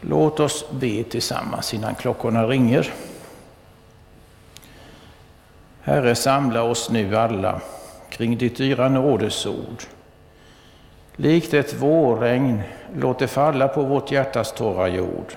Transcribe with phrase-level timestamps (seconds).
[0.00, 2.92] Låt oss be tillsammans innan klockorna ringer.
[5.82, 7.60] Herre, samla oss nu alla
[8.10, 9.82] kring ditt dyra nådesord.
[11.16, 12.62] Likt ett vårregn,
[12.94, 15.32] låt det falla på vårt hjärtas torra jord.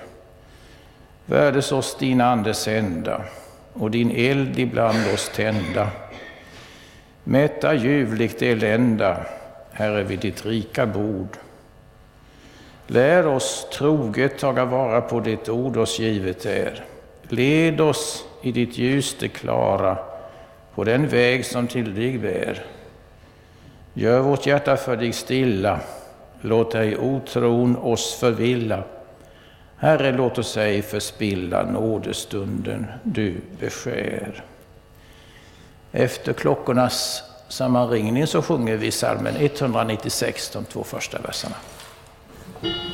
[1.26, 3.24] Värdes oss din Andes ända
[3.72, 5.90] och din eld ibland oss tända.
[7.24, 9.16] Mätta ljuvligt elända,
[9.72, 11.36] Herre, vid ditt rika bord.
[12.92, 16.84] Lär oss troget taga vara på ditt ord oss givet är.
[17.28, 19.98] Led oss i ditt ljus det klara,
[20.74, 22.64] på den väg som till dig bär.
[23.94, 25.80] Gör vårt hjärta för dig stilla,
[26.40, 28.82] låt ej otron oss förvilla.
[29.76, 34.44] Herre, låt oss ej förspilla nådestunden du beskär.
[35.92, 41.56] Efter klockornas sammanringning så sjunger vi salmen 196, de två första verserna.
[42.60, 42.91] Herren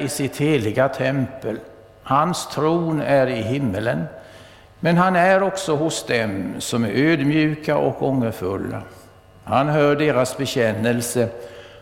[0.00, 1.58] i sitt heliga tempel.
[2.02, 4.04] Hans tron är i himmelen.
[4.80, 8.82] Men han är också hos dem som är ödmjuka och ångerfulla.
[9.44, 11.28] Han hör deras bekännelse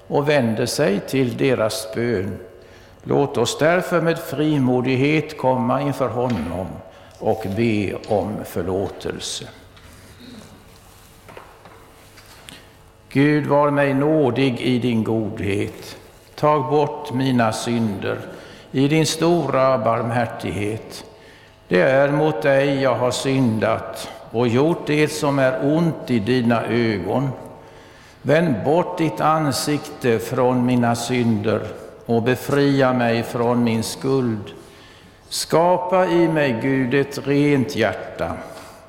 [0.07, 2.39] och vänder sig till deras bön.
[3.03, 6.67] Låt oss därför med frimodighet komma inför honom
[7.19, 9.45] och be om förlåtelse.
[13.09, 15.98] Gud, var mig nådig i din godhet.
[16.41, 18.19] Tag bort mina synder
[18.71, 21.05] i din stora barmhärtighet.
[21.69, 26.65] Det är mot dig jag har syndat och gjort det som är ont i dina
[26.65, 27.29] ögon.
[28.23, 31.61] Vänd bort ditt ansikte från mina synder
[32.07, 34.53] och befria mig från min skuld.
[35.29, 38.33] Skapa i mig, Gud, ett rent hjärta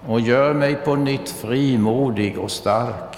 [0.07, 3.18] och gör mig på nytt frimodig och stark.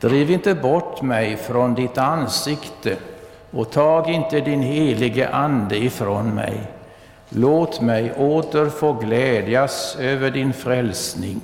[0.00, 2.96] Driv inte bort mig från ditt ansikte
[3.50, 6.60] och tag inte din helige Ande ifrån mig.
[7.28, 11.40] Låt mig åter få glädjas över din frälsning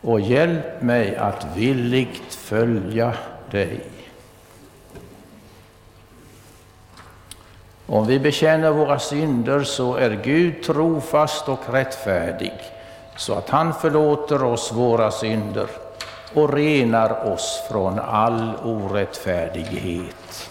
[0.00, 3.12] och hjälp mig att villigt följa
[3.50, 3.80] dig.
[7.86, 12.52] Om vi bekänner våra synder så är Gud trofast och rättfärdig
[13.16, 15.66] så att han förlåter oss våra synder
[16.34, 20.50] och renar oss från all orättfärdighet.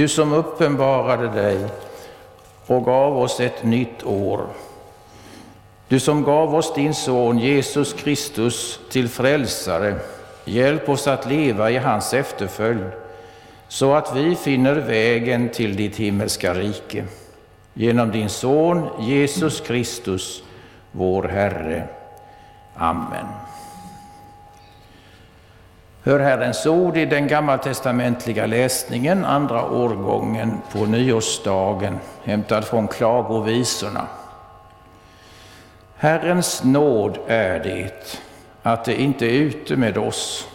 [0.00, 1.58] Du som uppenbarade dig
[2.66, 4.46] och gav oss ett nytt år.
[5.88, 9.94] Du som gav oss din son Jesus Kristus till frälsare,
[10.44, 12.84] hjälp oss att leva i hans efterföljd
[13.68, 17.04] så att vi finner vägen till ditt himmelska rike.
[17.74, 20.42] Genom din Son Jesus Kristus,
[20.92, 21.88] vår Herre.
[22.74, 23.49] Amen.
[26.04, 34.06] Hör Herrens ord i den gammaltestamentliga läsningen, andra årgången på nyårsdagen, hämtad från Klagovisorna.
[35.96, 38.18] Herrens nåd är det,
[38.62, 40.46] att det inte är ute med oss,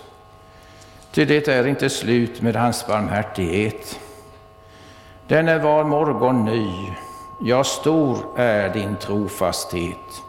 [1.16, 4.00] Ty det är inte slut med hans barmhärtighet.
[5.28, 6.70] Den är var morgon ny,
[7.42, 10.24] ja, stor är din trofasthet.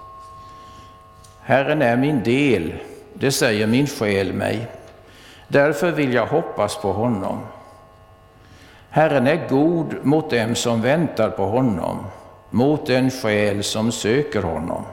[1.41, 2.75] Herren är min del,
[3.15, 4.67] det säger min själ mig.
[5.49, 7.41] Därför vill jag hoppas på honom.
[8.91, 12.07] Herren är god mot dem som väntar på honom,
[12.51, 14.85] mot den själ som söker honom.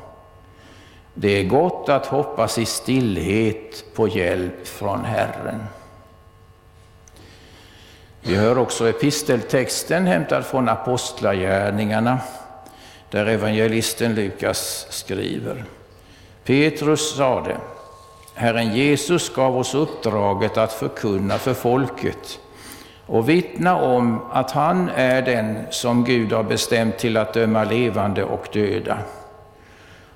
[1.14, 5.64] Det är gott att hoppas i stillhet på hjälp från Herren.
[8.22, 12.20] Vi hör också episteltexten hämtad från Apostlagärningarna
[13.10, 15.64] där evangelisten Lukas skriver.
[16.44, 17.58] Petrus sade,
[18.36, 22.40] Herren Jesus gav oss uppdraget att förkunna för folket
[23.06, 28.24] och vittna om att han är den som Gud har bestämt till att döma levande
[28.24, 28.98] och döda.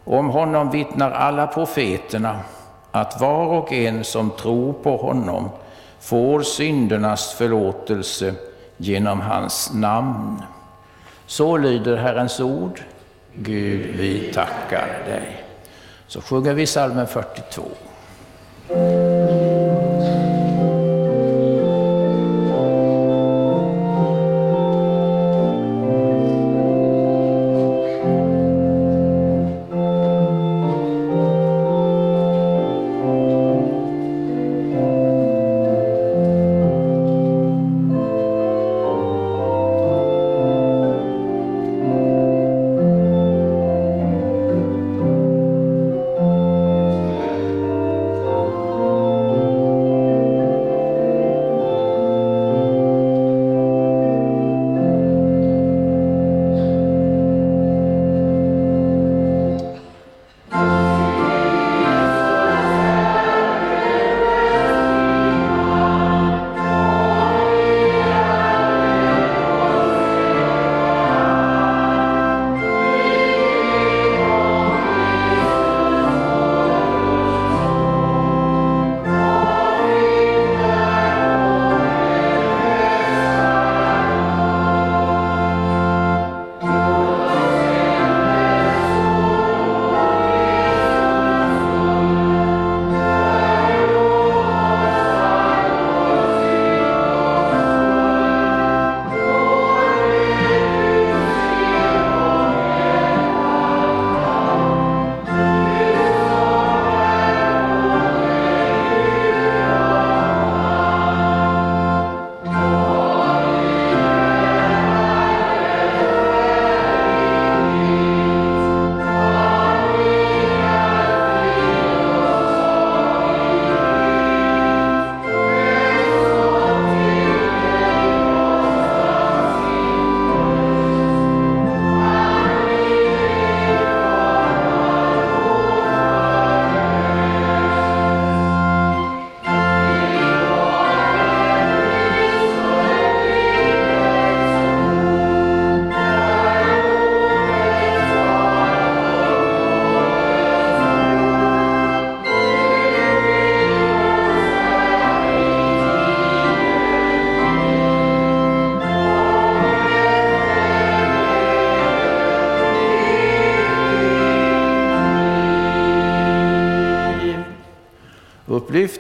[0.04, 2.40] Om honom vittnar alla profeterna
[2.92, 5.50] att var och en som tror på honom
[6.00, 8.34] får syndernas förlåtelse
[8.78, 10.42] genom hans namn.
[11.26, 12.82] Så lyder Herrens ord.
[13.34, 15.44] Gud, vi tackar dig.
[16.08, 17.62] Så sjunger vi salmen 42.
[18.70, 19.47] Thank you.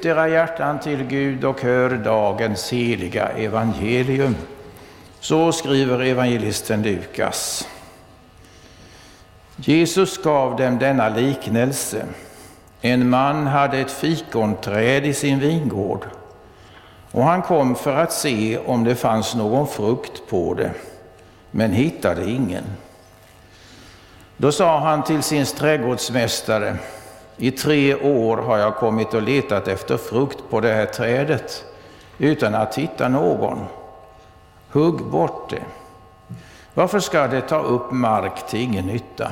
[0.07, 4.35] Era hjärtan till Gud och hör dagens heliga evangelium.
[5.19, 7.67] Så skriver evangelisten Lukas.
[9.55, 12.05] Jesus gav dem denna liknelse.
[12.81, 16.05] En man hade ett fikonträd i sin vingård
[17.11, 20.71] och han kom för att se om det fanns någon frukt på det,
[21.51, 22.63] men hittade ingen.
[24.37, 26.77] Då sa han till sin trädgårdsmästare
[27.37, 31.65] i tre år har jag kommit och letat efter frukt på det här trädet
[32.17, 33.65] utan att hitta någon.
[34.71, 35.63] Hugg bort det.
[36.73, 39.31] Varför ska det ta upp mark till ingen nytta?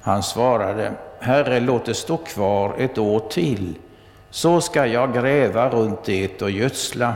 [0.00, 3.74] Han svarade, Herre, låt det stå kvar ett år till,
[4.30, 7.14] så ska jag gräva runt det och gödsla.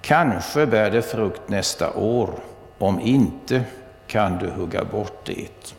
[0.00, 2.30] Kanske bär det frukt nästa år,
[2.78, 3.64] om inte
[4.06, 5.75] kan du hugga bort det.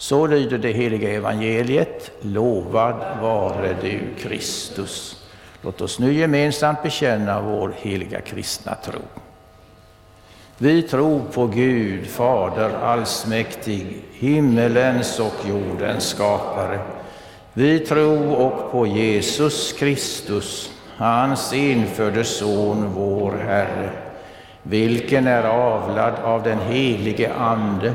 [0.00, 2.10] Så lyder det heliga evangeliet.
[2.20, 5.16] Lovad vare du, Kristus.
[5.62, 9.00] Låt oss nu gemensamt bekänna vår heliga kristna tro.
[10.58, 16.80] Vi tror på Gud, Fader allsmäktig, himmelens och jordens skapare.
[17.52, 23.90] Vi tror och på Jesus Kristus, hans enfödde Son, vår Herre,
[24.62, 27.94] vilken är avlad av den helige Ande,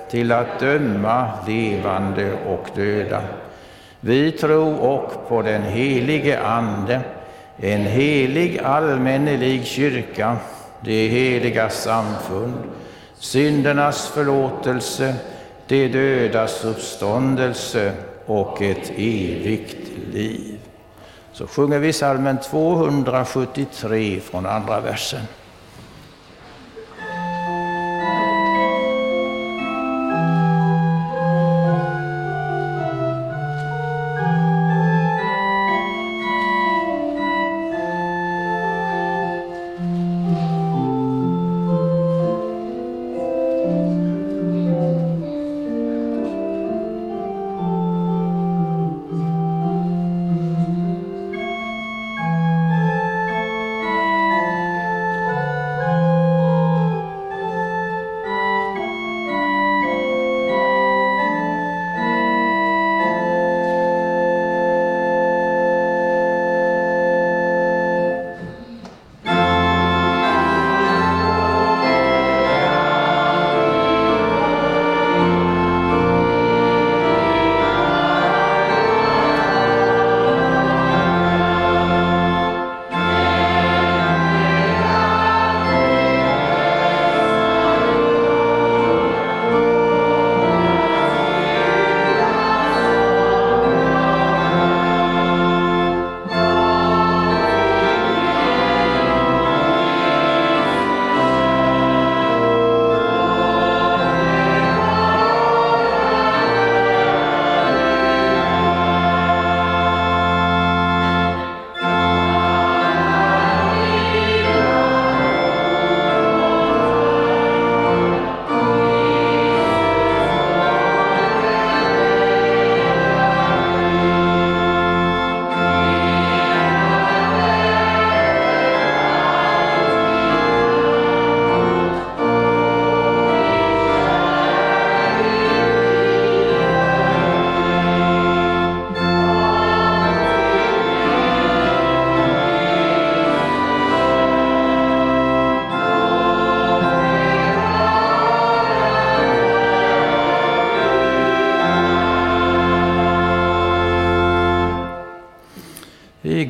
[0.11, 3.21] till att döma levande och döda.
[3.99, 7.01] Vi tror och på den helige Ande,
[7.57, 10.37] en helig allmännelig kyrka,
[10.81, 12.53] det heliga samfund,
[13.15, 15.15] syndernas förlåtelse,
[15.67, 17.91] de dödas uppståndelse
[18.25, 20.57] och ett evigt liv.
[21.33, 25.21] Så sjunger vi salmen 273 från andra versen.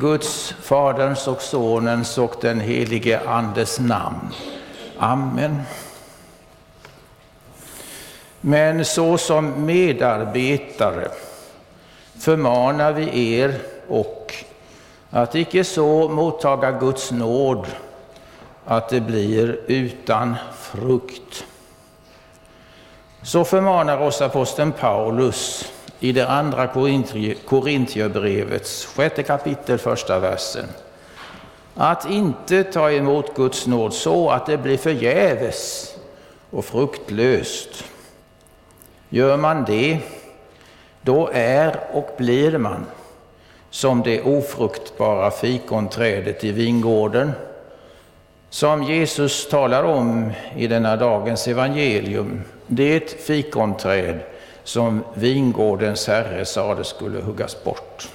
[0.02, 4.28] Guds, Faderns och Sonens och den helige Andes namn.
[4.98, 5.62] Amen.
[8.40, 11.08] Men så som medarbetare
[12.18, 13.54] förmanar vi er
[13.88, 14.34] och
[15.10, 17.66] att icke så mottaga Guds nåd
[18.64, 21.44] att det blir utan frukt.
[23.22, 26.66] Så förmanar oss aposteln Paulus i det andra
[27.46, 30.64] Korintierbrevets sjätte kapitel, första versen.
[31.74, 35.94] Att inte ta emot Guds nåd så att det blir förgäves
[36.50, 37.84] och fruktlöst.
[39.08, 39.98] Gör man det,
[41.02, 42.86] då är och blir man
[43.70, 47.32] som det ofruktbara fikonträdet i vingården,
[48.50, 54.20] som Jesus talar om i denna dagens evangelium, det fikonträd
[54.64, 58.08] som vingårdens herre sade skulle huggas bort.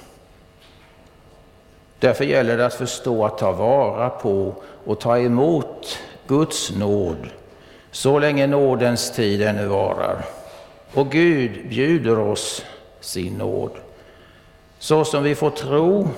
[1.98, 7.28] Därför gäller det att förstå att ta vara på och ta emot Guds nåd
[7.90, 10.24] så länge nådens tid ännu varar.
[10.94, 12.64] Och Gud bjuder oss
[13.00, 13.70] sin nåd.
[14.78, 16.08] Så som vi får tro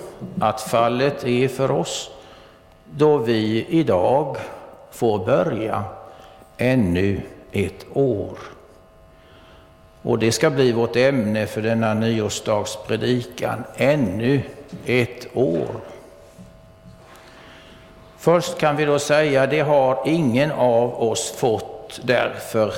[0.40, 2.10] att fallet är för oss
[2.84, 4.36] då vi idag
[4.90, 5.84] får börja
[6.56, 7.20] ännu
[7.52, 8.38] ett år.
[10.02, 14.42] Och det ska bli vårt ämne för denna nyårsdagspredikan, ännu
[14.86, 15.68] ett år.
[18.18, 22.72] Först kan vi då säga, det har ingen av oss fått därför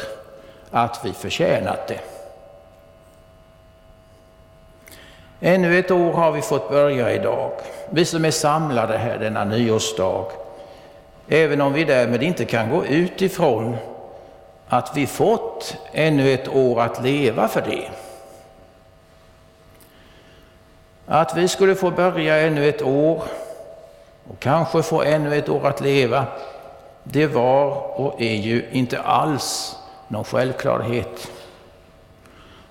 [0.71, 2.01] att vi förtjänat det.
[5.41, 7.51] Ännu ett år har vi fått börja idag,
[7.91, 10.25] vi som är samlade här denna nyårsdag,
[11.29, 13.77] även om vi därmed inte kan gå utifrån
[14.73, 17.89] att vi fått ännu ett år att leva för det.
[21.07, 23.23] Att vi skulle få börja ännu ett år
[24.25, 26.27] och kanske få ännu ett år att leva,
[27.05, 29.77] det var och är ju inte alls
[30.09, 31.31] någon självklarhet.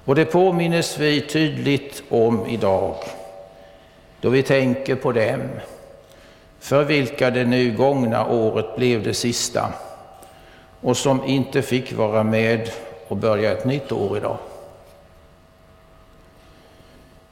[0.06, 2.96] Och det påminnes vi tydligt om idag,
[4.22, 5.42] då vi tänker på dem
[6.60, 9.74] för vilka det nu gångna året blev det sista
[10.82, 12.70] och som inte fick vara med
[13.08, 14.38] och börja ett nytt år idag.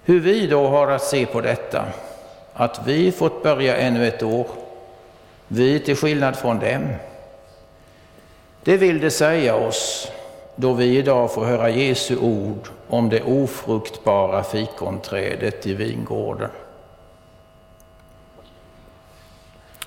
[0.04, 1.86] Hur vi då har att se på detta,
[2.54, 4.48] att vi fått börja ännu ett år,
[5.48, 6.88] vi till skillnad från dem,
[8.64, 10.12] det vill det säga oss
[10.56, 16.50] då vi idag får höra Jesu ord om det ofruktbara fikonträdet i vingården.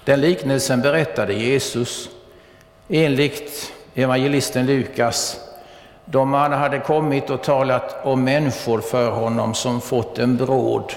[0.04, 2.08] Den liknelsen berättade Jesus
[2.92, 5.40] enligt evangelisten Lukas
[6.04, 10.92] då man hade kommit och talat om människor för honom som fått en bråd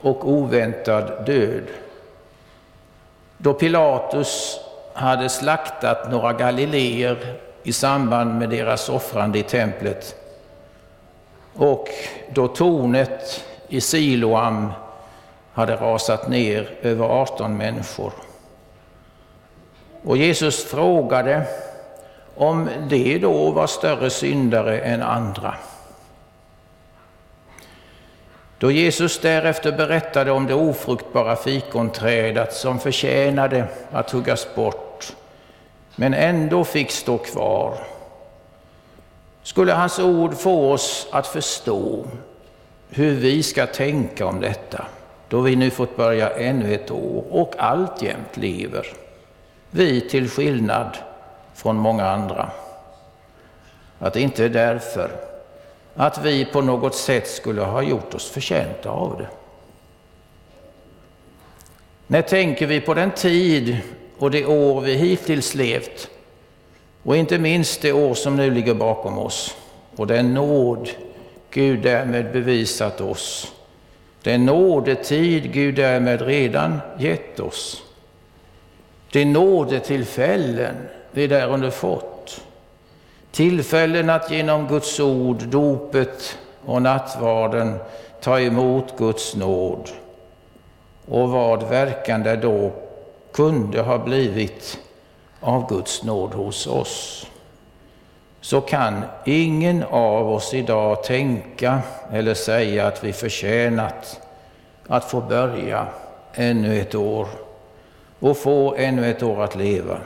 [0.00, 1.64] och oväntad död.
[3.38, 4.60] Då Pilatus
[4.92, 10.14] hade slaktat några galileer i samband med deras offrande i templet
[11.54, 11.88] och
[12.34, 14.72] då tornet i Siloam
[15.52, 18.12] hade rasat ner över 18 människor.
[20.04, 21.46] Och Jesus frågade
[22.34, 25.54] om de då var större syndare än andra.
[28.58, 35.16] Då Jesus därefter berättade om det ofruktbara fikonträdet som förtjänade att huggas bort,
[35.96, 37.78] men ändå fick stå kvar,
[39.42, 42.04] skulle hans ord få oss att förstå
[42.90, 44.86] hur vi ska tänka om detta,
[45.28, 48.86] då vi nu fått börja ännu ett år och alltjämt lever,
[49.74, 50.96] vi till skillnad
[51.54, 52.50] från många andra.
[53.98, 55.10] Att det inte är därför
[55.94, 59.28] att vi på något sätt skulle ha gjort oss förtjänta av det.
[62.06, 63.78] När tänker vi på den tid
[64.18, 66.10] och det år vi hittills levt
[67.02, 69.56] och inte minst det år som nu ligger bakom oss
[69.96, 70.90] och den nåd
[71.50, 73.52] Gud därmed bevisat oss,
[74.22, 77.81] den nådetid Gud därmed redan gett oss,
[79.12, 80.74] de nådetillfällen
[81.10, 82.40] vi därunder fått.
[83.30, 87.78] Tillfällen att genom Guds ord, dopet och nattvarden
[88.20, 89.90] ta emot Guds nåd.
[91.08, 92.70] Och vad verkan det då
[93.32, 94.78] kunde ha blivit
[95.40, 97.26] av Guds nåd hos oss.
[98.40, 101.80] Så kan ingen av oss idag tänka
[102.12, 104.20] eller säga att vi förtjänat
[104.86, 105.86] att få börja
[106.34, 107.28] ännu ett år
[108.22, 109.98] och få ännu ett år att leva.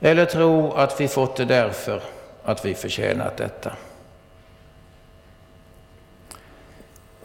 [0.00, 2.02] Eller tro att vi fått det därför
[2.44, 3.72] att vi förtjänat detta.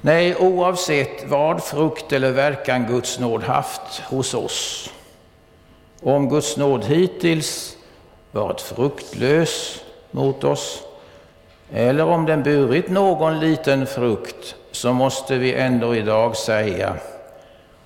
[0.02, 4.94] Nej, oavsett vad frukt eller verkan Guds nåd haft hos oss,
[6.02, 7.78] om Guds nåd hittills
[8.32, 10.84] varit fruktlös mot oss,
[11.72, 16.96] eller om den burit någon liten frukt, så måste vi ändå idag säga,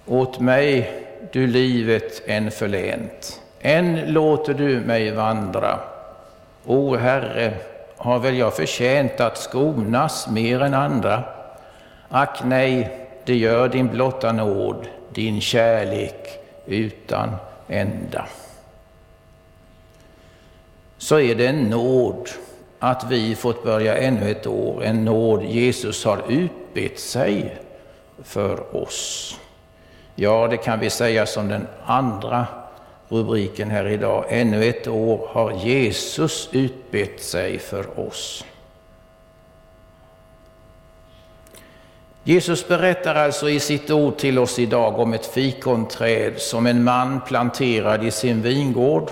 [0.05, 3.41] åt mig du livet än förlänt.
[3.59, 5.79] Än låter du mig vandra.
[6.65, 7.53] O Herre,
[7.97, 11.23] har väl jag förtjänt att skonas mer än andra?
[12.09, 17.29] Ack nej, det gör din blotta nåd, din kärlek utan
[17.67, 18.25] ända.
[20.97, 22.29] Så är det en nåd
[22.79, 27.57] att vi fått börja ännu ett år, en nåd Jesus har utbett sig
[28.23, 29.37] för oss.
[30.15, 32.47] Ja, det kan vi säga som den andra
[33.09, 34.25] rubriken här idag.
[34.29, 38.45] Ännu ett år har Jesus utbett sig för oss.
[42.23, 47.21] Jesus berättar alltså i sitt ord till oss idag om ett fikonträd som en man
[47.21, 49.11] planterade i sin vingård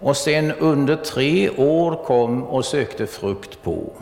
[0.00, 3.92] och sen under tre år kom och sökte frukt på.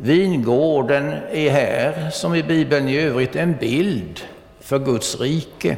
[0.00, 4.20] Vingården är här, som i Bibeln i övrigt, en bild
[4.60, 5.76] för Guds rike.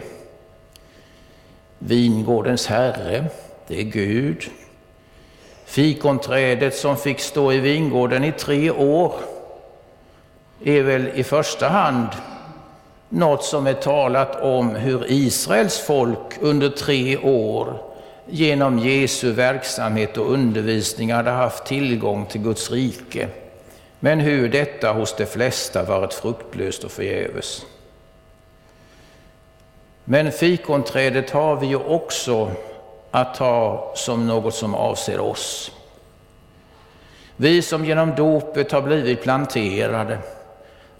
[1.78, 3.24] Vingårdens herre,
[3.66, 4.42] det är Gud.
[5.64, 9.14] Fikonträdet som fick stå i vingården i tre år
[10.64, 12.08] är väl i första hand
[13.08, 17.78] något som är talat om hur Israels folk under tre år
[18.26, 23.28] genom Jesu verksamhet och undervisning hade haft tillgång till Guds rike,
[24.00, 27.66] men hur detta hos de flesta varit fruktlöst och förgäves.
[30.04, 32.50] Men fikonträdet har vi ju också
[33.10, 35.72] att ta som något som avser oss.
[37.36, 40.18] Vi som genom dopet har blivit planterade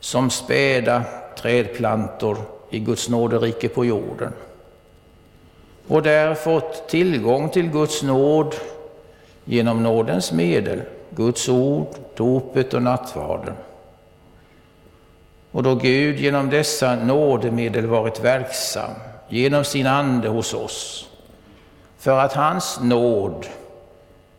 [0.01, 1.05] som späda
[1.39, 2.37] trädplantor
[2.71, 4.33] i Guds nåderike på jorden
[5.89, 8.55] och där fått tillgång till Guds nåd
[9.45, 13.55] genom nådens medel Guds ord, dopet och nattvarden.
[15.53, 18.91] Och då Gud genom dessa nådemedel varit verksam,
[19.29, 21.09] genom sin Ande hos oss,
[21.99, 23.47] för att hans nåd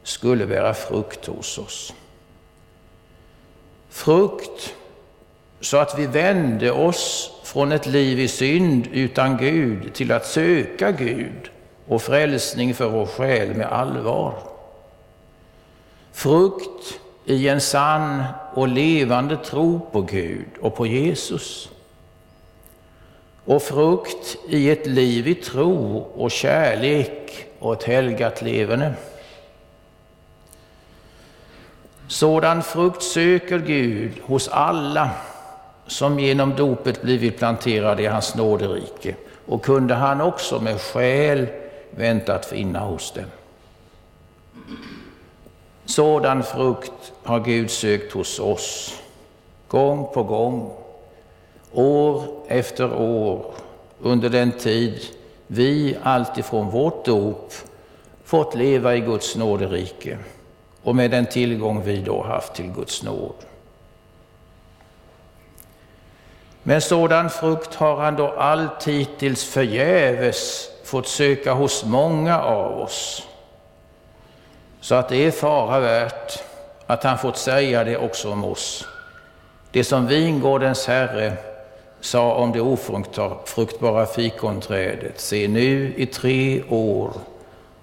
[0.03, 1.93] skulle bära frukt hos oss.
[3.89, 4.73] Frukt
[5.61, 10.91] så att vi vände oss från ett liv i synd utan Gud till att söka
[10.91, 11.51] Gud
[11.87, 14.50] och frälsning för vår själ med allvar.
[16.11, 21.69] Frukt i en sann och levande tro på Gud och på Jesus.
[23.45, 28.93] Och frukt i ett liv i tro och kärlek och ett helgat levande.
[32.07, 35.09] Sådan frukt söker Gud hos alla
[35.87, 41.47] som genom dopet blivit planterade i hans nåderike och kunde han också med skäl
[41.91, 43.25] väntat finna hos dem.
[45.91, 49.01] Sådan frukt har Gud sökt hos oss,
[49.67, 50.73] gång på gång,
[51.71, 53.53] år efter år,
[53.99, 54.99] under den tid
[55.47, 57.53] vi alltifrån vårt dop
[58.23, 60.17] fått leva i Guds nåderike
[60.83, 63.35] och med den tillgång vi då haft till Guds nåd.
[66.63, 73.27] Men sådan frukt har han då allt hittills förgäves fått söka hos många av oss.
[74.81, 76.43] Så att det är fara värt
[76.87, 78.87] att han fått säga det också om oss.
[79.71, 81.33] Det som vingårdens Herre
[81.99, 85.19] sa om det ofruktbara fikonträdet.
[85.19, 87.11] Se, nu i tre år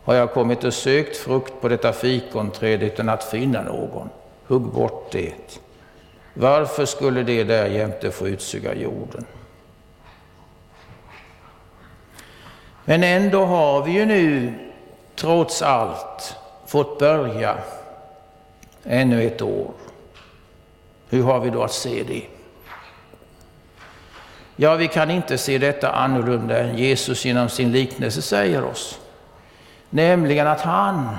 [0.05, 4.11] har jag kommit och sökt frukt på detta fikonträd utan att finna någon.
[4.47, 5.61] Hugg bort det.
[6.35, 9.25] Varför skulle det där jämte få utsuga jorden?
[12.85, 14.55] Men ändå har vi ju nu,
[15.17, 16.37] trots allt,
[16.69, 17.59] fått börja
[18.85, 19.71] ännu ett år.
[21.09, 22.23] Hur har vi då att se det?
[24.57, 29.01] Ja, vi kan inte se detta annorlunda än Jesus genom sin liknelse säger oss.
[29.91, 31.17] Nämligen att han,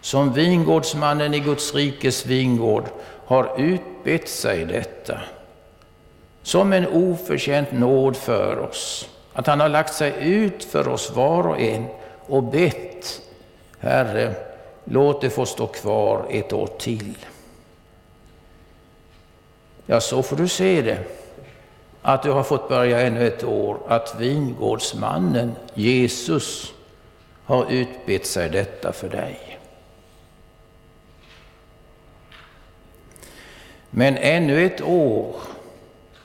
[0.00, 2.84] som vingårdsmannen i Guds rikes vingård,
[3.26, 5.20] har utbett sig detta
[6.42, 9.08] som en oförtjänt nåd för oss.
[9.32, 11.86] Att han har lagt sig ut för oss var och en
[12.26, 13.20] och bett,
[13.84, 14.34] Herre,
[14.84, 17.16] låt det få stå kvar ett år till.
[19.86, 20.98] Ja, så får du se det,
[22.02, 26.74] att du har fått börja ännu ett år, att vingårdsmannen Jesus
[27.44, 29.58] har utbett sig detta för dig.
[33.90, 35.36] Men ännu ett år,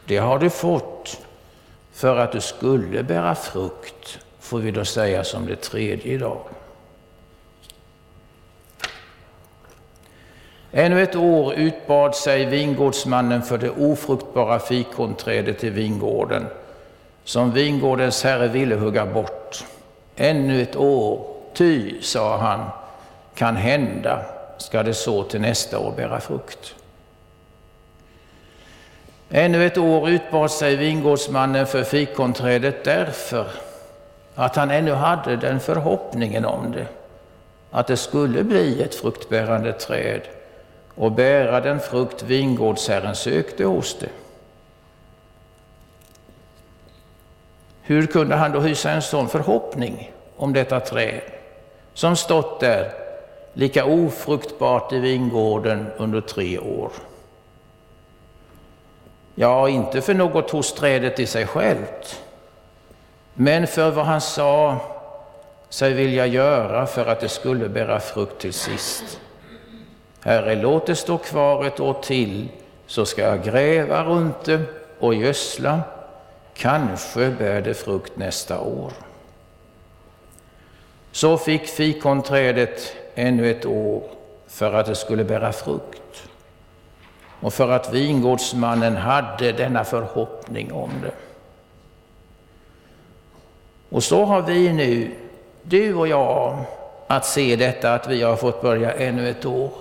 [0.05, 1.21] det har du fått
[1.91, 6.41] för att du skulle bära frukt, får vi då säga som det tredje idag.
[10.71, 16.45] Ännu ett år utbad sig vingårdsmannen för det ofruktbara fikonträdet i vingården,
[17.23, 19.65] som vingårdens herre ville hugga bort.
[20.15, 22.69] Ännu ett år, ty, sa han,
[23.35, 24.25] kan hända
[24.57, 26.75] ska det så till nästa år bära frukt.
[29.29, 33.47] Ännu ett år utbad sig vingårdsmannen för fikonträdet därför
[34.35, 36.87] att han ännu hade den förhoppningen om det,
[37.71, 40.21] att det skulle bli ett fruktbärande träd
[40.99, 44.09] och bära den frukt vingårdsherren sökte hos det.
[47.81, 51.21] Hur kunde han då hysa en sån förhoppning om detta träd
[51.93, 52.91] som stått där
[53.53, 56.91] lika ofruktbart i vingården under tre år?
[59.35, 62.21] Ja, inte för något hos trädet i sig självt,
[63.33, 64.77] men för vad han sa
[65.69, 69.19] sig vilja göra för att det skulle bära frukt till sist.
[70.21, 72.49] Herre, låt det stå kvar ett år till,
[72.87, 74.61] så ska jag gräva runt det
[74.99, 75.81] och gödsla.
[76.53, 78.91] Kanske bär det frukt nästa år.
[81.11, 84.03] Så fick fikonträdet ännu ett år
[84.47, 86.29] för att det skulle bära frukt
[87.41, 91.11] och för att vingårdsmannen hade denna förhoppning om det.
[93.89, 95.11] Och så har vi nu,
[95.63, 96.57] du och jag,
[97.07, 99.71] att se detta att vi har fått börja ännu ett år.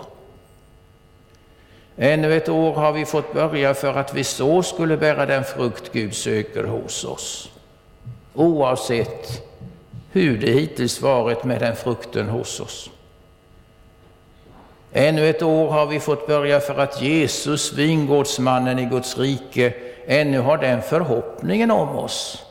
[2.01, 5.93] Ännu ett år har vi fått börja för att vi så skulle bära den frukt
[5.93, 7.51] Gud söker hos oss.
[8.35, 9.43] Oavsett
[10.13, 12.91] hur det hittills varit med den frukten hos oss.
[14.93, 19.73] Ännu ett år har vi fått börja för att Jesus, vingårdsmannen i Guds rike,
[20.07, 22.45] ännu har den förhoppningen om oss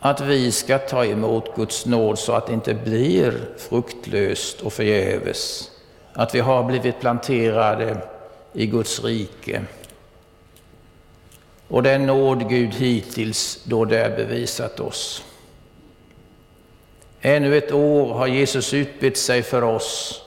[0.00, 5.70] att vi ska ta emot Guds nåd så att det inte blir fruktlöst och förgäves
[6.12, 7.96] att vi har blivit planterade
[8.52, 9.62] i Guds rike.
[11.68, 15.24] Och den nåd Gud hittills då där bevisat oss.
[17.20, 20.22] Ännu ett år har Jesus utbytt sig för oss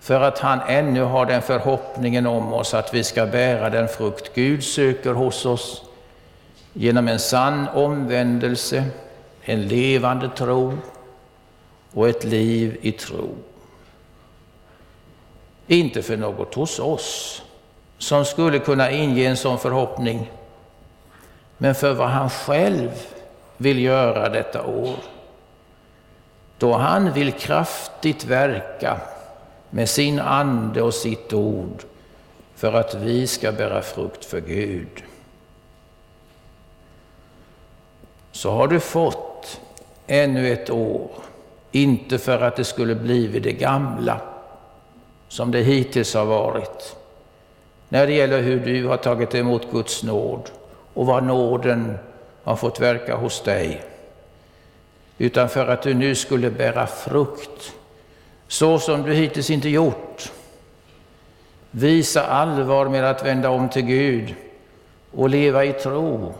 [0.00, 4.34] för att han ännu har den förhoppningen om oss att vi ska bära den frukt
[4.34, 5.82] Gud söker hos oss
[6.72, 8.84] genom en sann omvändelse,
[9.42, 10.78] en levande tro
[11.92, 13.28] och ett liv i tro.
[15.66, 17.42] Inte för något hos oss
[17.98, 20.30] som skulle kunna inge en sån förhoppning,
[21.58, 22.90] men för vad han själv
[23.56, 24.96] vill göra detta år.
[26.58, 29.00] Då han vill kraftigt verka
[29.70, 31.82] med sin ande och sitt ord
[32.54, 35.02] för att vi ska bära frukt för Gud.
[38.32, 39.60] Så har du fått
[40.06, 41.10] ännu ett år,
[41.72, 44.20] inte för att det skulle bli vid det gamla,
[45.32, 46.96] som det hittills har varit,
[47.88, 50.50] när det gäller hur du har tagit emot Guds nåd
[50.94, 51.98] och vad nåden
[52.44, 53.84] har fått verka hos dig,
[55.18, 57.72] utan för att du nu skulle bära frukt
[58.48, 60.32] så som du hittills inte gjort.
[61.70, 64.34] Visa allvar med att vända om till Gud
[65.12, 66.34] och leva i tro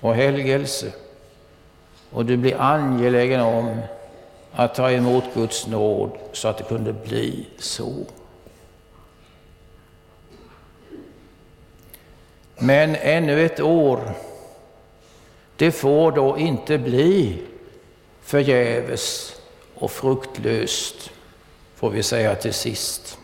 [0.00, 0.92] och helgelse.
[2.10, 3.80] Och du blir angelägen om
[4.52, 7.92] att ta emot Guds nåd så att det kunde bli så.
[12.58, 14.00] Men ännu ett år,
[15.56, 17.42] det får då inte bli
[18.22, 19.36] förgäves
[19.74, 21.10] och fruktlöst
[21.74, 23.18] får vi säga till sist.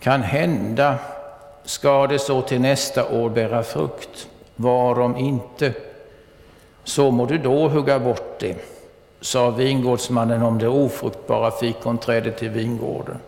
[0.00, 0.98] Kan hända
[1.64, 5.74] ska det så till nästa år bära frukt, varom inte.
[6.84, 8.56] Så må du då hugga bort det,
[9.20, 13.18] sa vingårdsmannen om det ofruktbara fikonträdet i vingården.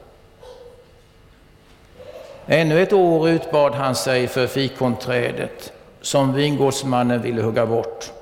[2.47, 8.13] Ännu ett år utbad han sig för fikonträdet som vingårdsmannen ville hugga bort,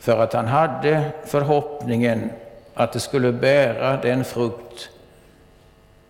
[0.00, 2.30] för att han hade förhoppningen
[2.74, 4.90] att det skulle bära den frukt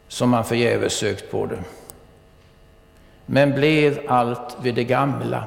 [0.09, 1.59] som han förgäves sökt på det.
[3.27, 5.44] Men blev allt vid det gamla,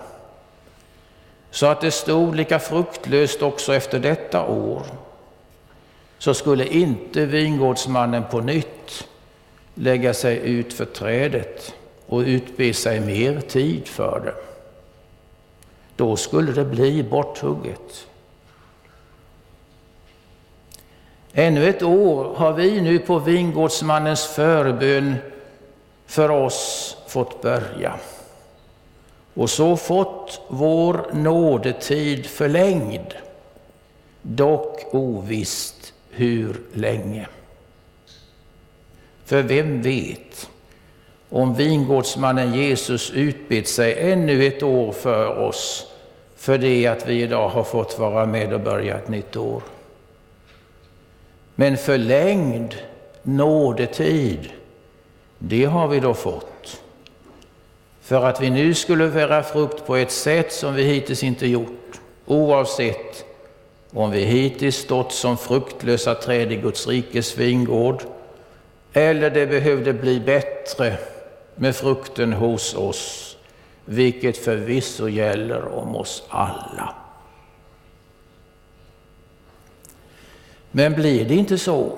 [1.51, 4.81] så att det stod lika fruktlöst också efter detta år,
[6.17, 9.07] så skulle inte vingårdsmannen på nytt
[9.75, 11.73] lägga sig ut för trädet
[12.05, 14.35] och utbe sig mer tid för det.
[15.95, 18.07] Då skulle det bli borthugget.
[21.33, 25.15] Ännu ett år har vi nu på vingårdsmannens förbön
[26.05, 27.93] för oss fått börja
[29.33, 33.13] och så fått vår nådetid förlängd,
[34.21, 37.27] dock ovisst hur länge.
[39.31, 40.49] För vem vet
[41.29, 45.87] om vingårdsmannen Jesus utbett sig ännu ett år för oss
[46.35, 49.61] för det att vi idag har fått vara med och börja ett nytt år.
[51.55, 52.75] Men förlängd
[53.23, 54.49] nådetid,
[55.39, 56.81] det har vi då fått.
[58.01, 62.01] För att vi nu skulle bära frukt på ett sätt som vi hittills inte gjort,
[62.25, 63.25] oavsett
[63.91, 68.03] om vi hittills stått som fruktlösa träd i Guds rikes vingård,
[68.93, 70.97] eller det behövde bli bättre
[71.55, 73.37] med frukten hos oss,
[73.85, 76.95] vilket förvisso gäller om oss alla.
[80.71, 81.97] Men blir det inte så,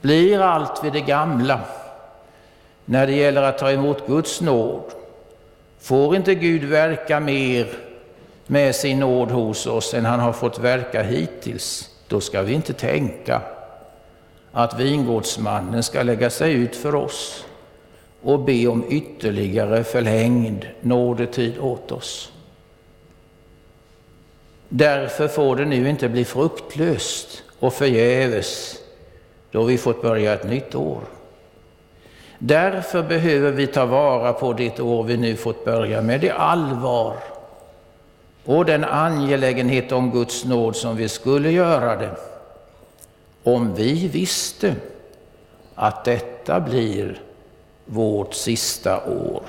[0.00, 1.60] blir allt vid det gamla?
[2.84, 4.82] När det gäller att ta emot Guds nåd,
[5.78, 7.66] får inte Gud verka mer
[8.46, 12.72] med sin nåd hos oss än han har fått verka hittills, då ska vi inte
[12.72, 13.42] tänka
[14.58, 17.44] att vingårdsmannen ska lägga sig ut för oss
[18.22, 22.32] och be om ytterligare förlängd nådetid åt oss.
[24.68, 28.76] Därför får det nu inte bli fruktlöst och förgäves
[29.50, 31.00] då vi fått börja ett nytt år.
[32.38, 37.16] Därför behöver vi ta vara på det år vi nu fått börja med det allvar
[38.44, 42.35] och den angelägenhet om Guds nåd som vi skulle göra det
[43.46, 44.74] om vi visste
[45.74, 47.20] att detta blir
[47.84, 49.42] vårt sista år.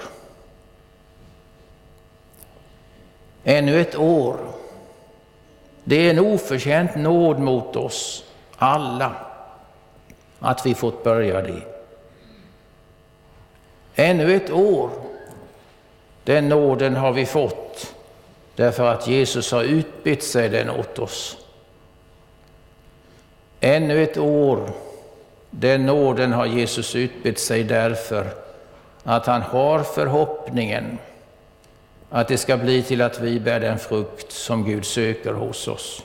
[3.43, 4.37] Ännu ett år
[5.83, 8.23] det är en oförtjänt nåd mot oss
[8.55, 9.15] alla
[10.39, 11.61] att vi fått börja det.
[13.95, 14.89] Ännu ett år.
[16.23, 17.95] Den nåden har vi fått
[18.55, 21.46] därför att Jesus har utbytt sig den åt oss.
[23.59, 24.69] Ännu ett år
[25.51, 28.27] Den nåden har Jesus utbett sig därför
[29.03, 30.97] att han har förhoppningen
[32.09, 36.03] att det ska bli till att vi bär den frukt som Gud söker hos oss.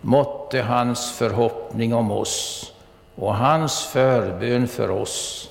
[0.00, 2.72] Måtte hans förhoppning om oss
[3.14, 5.50] och hans förbön för oss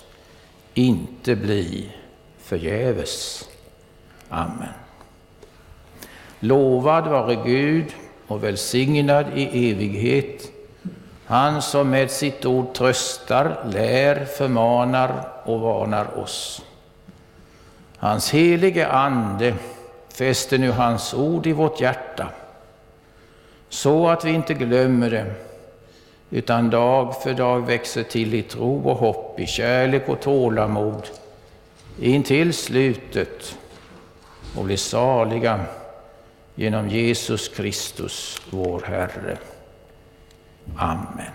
[0.73, 1.89] inte bli
[2.37, 3.49] förgäves.
[4.29, 4.73] Amen.
[6.39, 7.85] Lovad vare Gud
[8.27, 10.52] och välsignad i evighet,
[11.33, 16.61] han som med sitt ord tröstar, lär, förmanar och varnar oss.
[17.97, 19.53] Hans helige Ande
[20.13, 22.29] fäster nu hans ord i vårt hjärta,
[23.69, 25.33] så att vi inte glömmer det,
[26.29, 31.09] utan dag för dag växer till i tro och hopp, i kärlek och tålamod,
[31.99, 33.57] intill slutet
[34.57, 35.59] och blir saliga
[36.55, 39.37] genom Jesus Kristus, vår Herre.
[40.77, 41.31] Amen.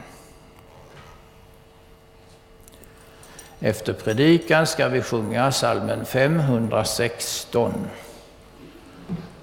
[3.61, 7.73] Efter predikan ska vi sjunga salmen 516.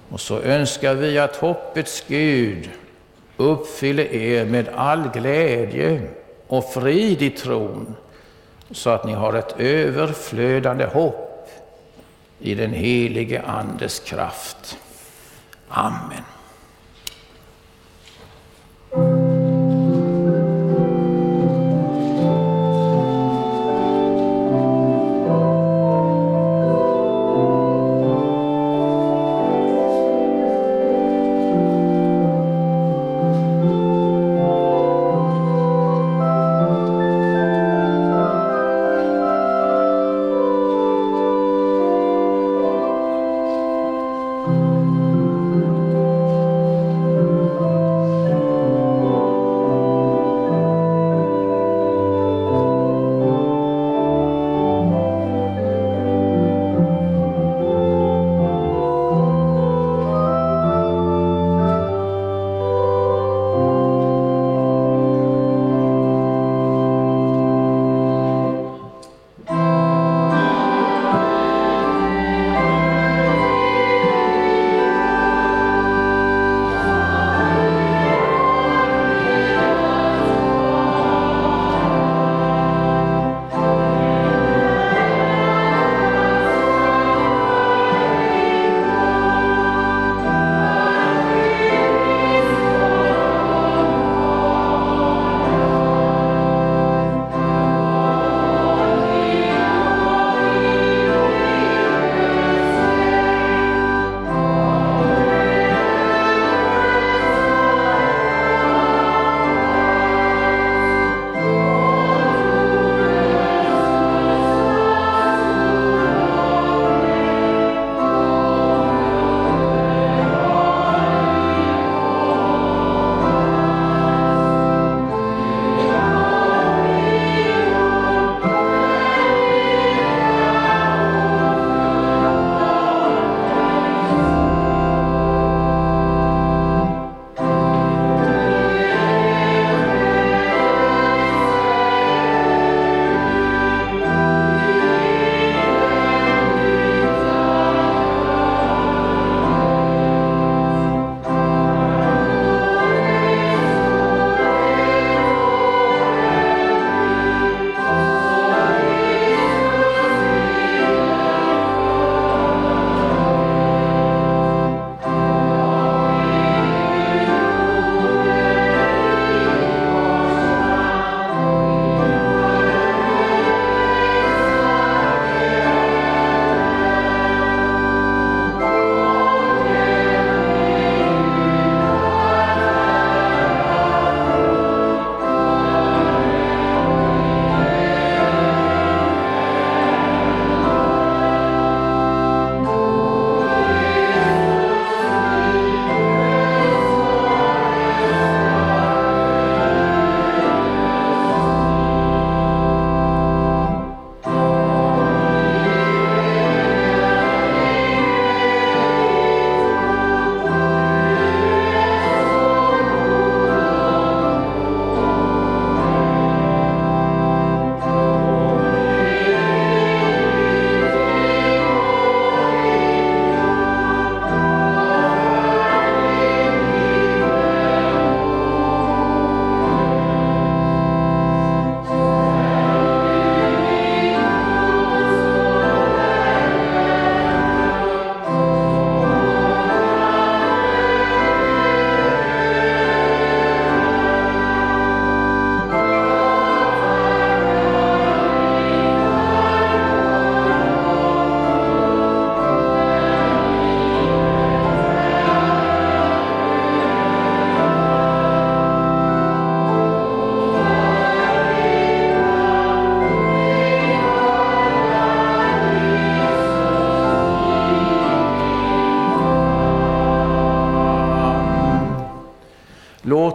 [0.09, 2.69] Och så önskar vi att hoppets Gud
[3.37, 6.01] uppfyller er med all glädje
[6.47, 7.95] och frid i tron,
[8.71, 11.49] så att ni har ett överflödande hopp
[12.39, 14.77] i den helige Andes kraft.
[15.69, 16.23] Amen.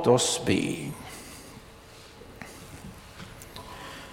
[0.00, 0.76] Låt oss be.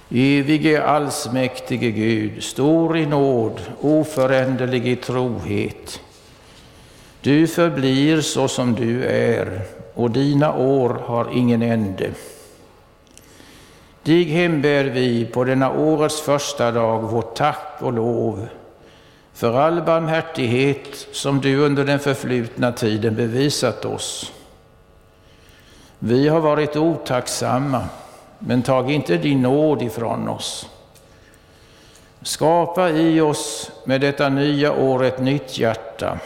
[0.09, 6.01] Evige allsmäktige Gud, stor i nåd, oföränderlig i trohet.
[7.21, 9.61] Du förblir så som du är
[9.93, 12.11] och dina år har ingen ände.
[14.03, 18.47] Dig hembär vi på denna årets första dag vårt tack och lov
[19.33, 24.31] för all barmhärtighet som du under den förflutna tiden bevisat oss.
[25.99, 27.85] Vi har varit otacksamma,
[28.39, 30.69] men tag inte din nåd ifrån oss.
[32.21, 36.19] Skapa i oss med detta nya år ett nytt hjärta.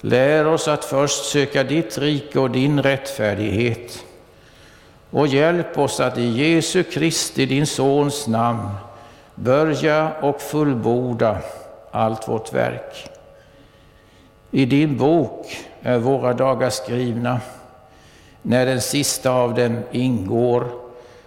[0.00, 4.04] Lär oss att först söka ditt rike och din rättfärdighet
[5.10, 8.68] och hjälp oss att i Jesu Kristi, din Sons namn,
[9.34, 11.38] börja och fullborda
[11.90, 13.10] allt vårt verk.
[14.50, 17.40] I din bok är våra dagar skrivna.
[18.48, 20.68] När den sista av dem ingår,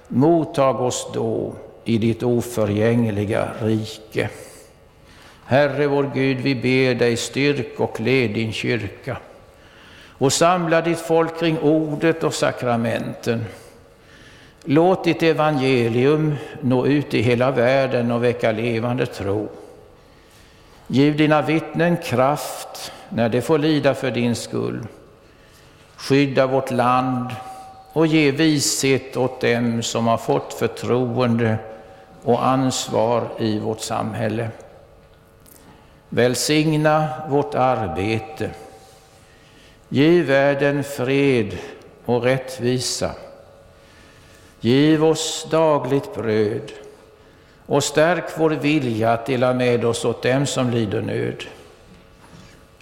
[0.08, 1.54] mottag oss då
[1.84, 4.30] i ditt oförgängliga rike.
[5.46, 9.18] Herre vår Gud, vi ber dig styrk och led din kyrka
[10.18, 13.46] och samla ditt folk kring ordet och sakramenten
[14.64, 19.50] Låt ditt evangelium nå ut i hela världen och väcka levande tro.
[20.88, 24.88] Giv dina vittnen kraft när de får lida för din skull.
[26.00, 27.30] Skydda vårt land
[27.94, 31.58] och ge vishet åt dem som har fått förtroende
[32.24, 34.50] och ansvar i vårt samhälle.
[36.10, 38.50] Välsigna vårt arbete.
[39.90, 41.58] Ge världen fred
[42.06, 43.12] och rättvisa.
[44.60, 46.72] Giv oss dagligt bröd
[47.66, 51.44] och stärk vår vilja att dela med oss åt dem som lider nöd.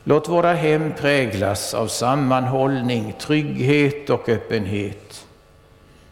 [0.09, 5.25] Låt våra hem präglas av sammanhållning, trygghet och öppenhet.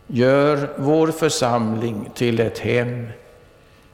[0.07, 3.07] Gör vår församling till ett hem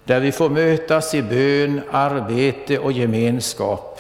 [0.04, 4.00] där vi får mötas i bön, arbete och gemenskap.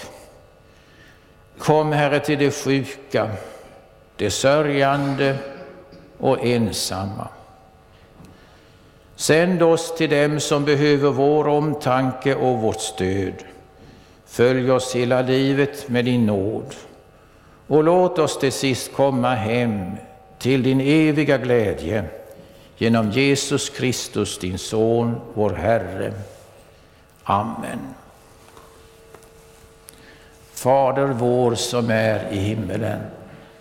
[1.57, 3.29] Kom, Herre, till de sjuka,
[4.15, 5.37] de sörjande
[6.17, 7.27] och ensamma.
[9.15, 13.33] Sänd oss till dem som behöver vår omtanke och vårt stöd.
[14.31, 16.75] Följ oss hela livet med din nåd
[17.67, 19.91] och låt oss till sist komma hem
[20.39, 22.03] till din eviga glädje
[22.77, 26.13] genom Jesus Kristus, din Son, vår Herre.
[27.23, 27.79] Amen.
[30.53, 32.99] Fader vår som är i himmelen.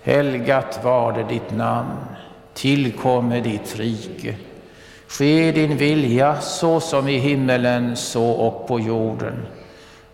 [0.03, 1.99] Helgat var det ditt namn.
[2.55, 4.35] Tillkomme ditt rike.
[5.07, 9.47] Ske din vilja så som i himmelen så och på jorden.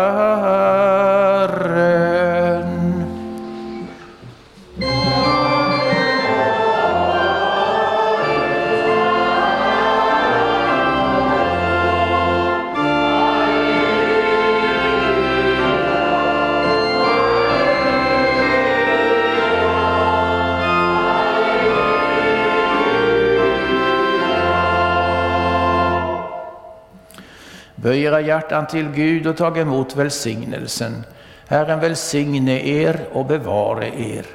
[27.87, 31.05] Böj era hjärtan till Gud och tag emot välsignelsen.
[31.47, 34.26] Herren välsigne er och bevare er.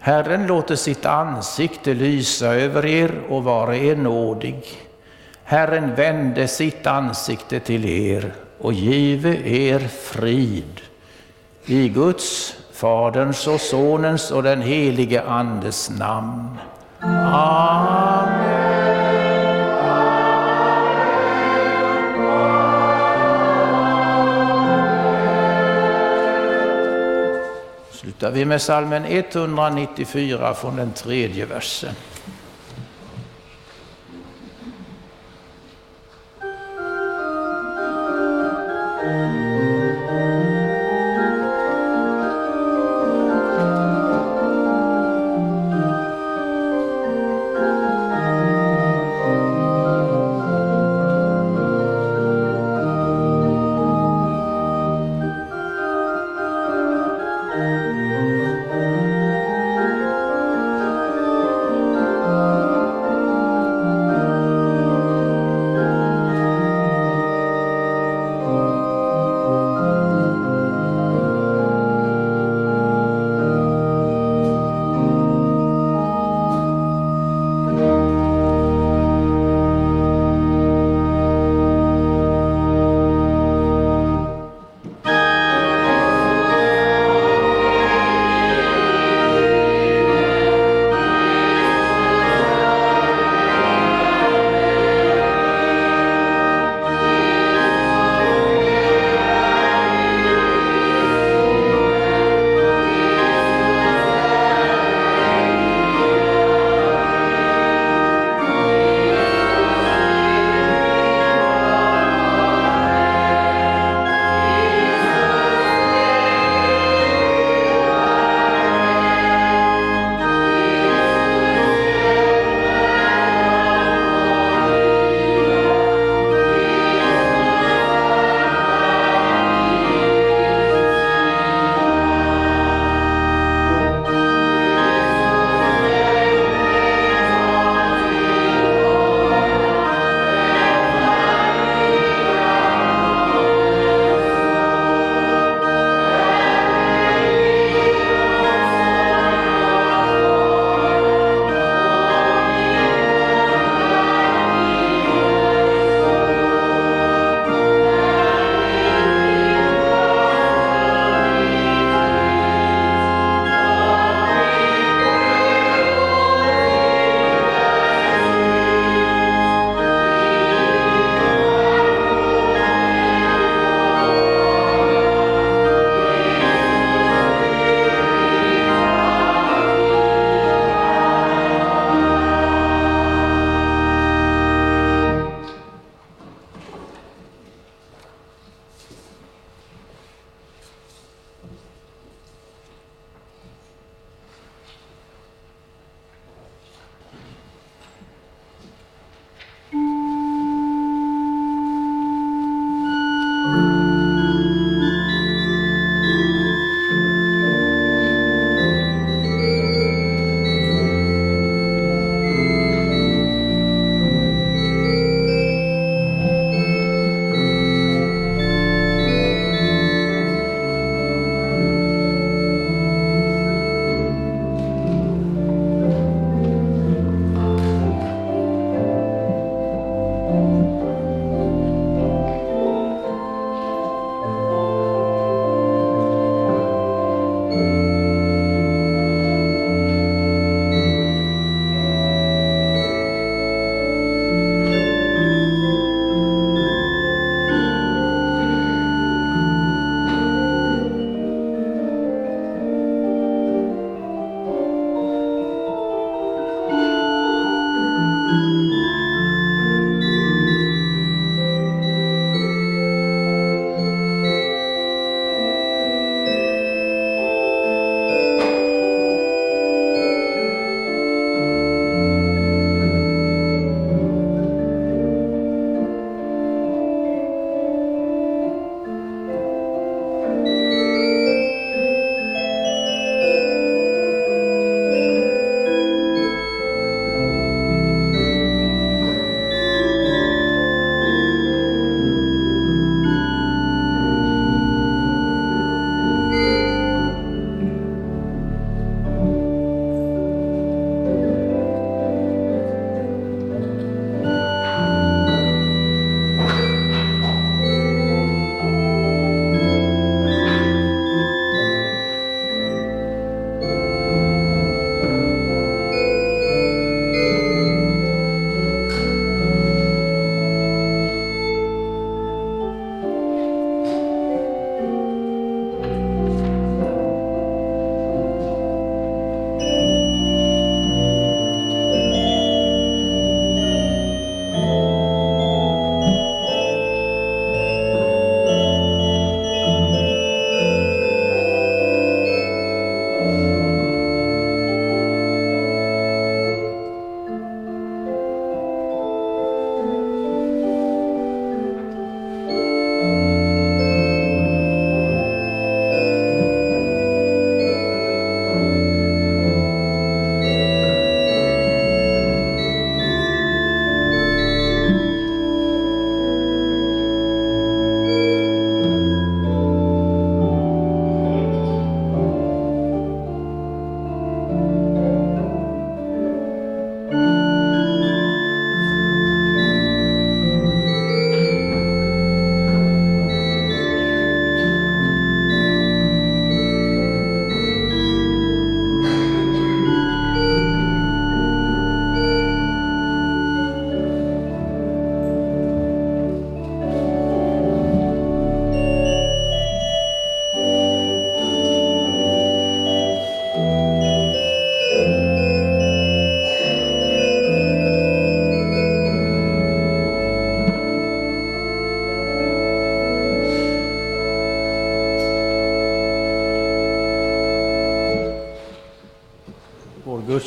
[0.00, 4.62] Herren låter sitt ansikte lysa över er och vare er nådig.
[5.44, 10.80] Herren vände sitt ansikte till er och give er frid.
[11.66, 16.58] I Guds, Faderns och Sonens och den helige Andes namn.
[17.00, 18.63] Amen.
[28.18, 31.94] Slutar vi med salmen 194 från den tredje versen.
[39.04, 39.43] Música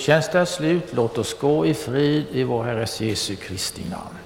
[0.07, 0.83] Vår gudstjänst är slut.
[0.91, 4.16] Låt oss gå i frid i vår Herres Jesu Kristi namn.